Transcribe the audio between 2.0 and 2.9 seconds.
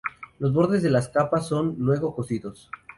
cosidos.